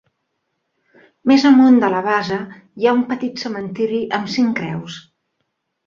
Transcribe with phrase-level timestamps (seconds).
[1.31, 5.03] Més amunt de la base hi ha un petit cementiri amb cinc creus.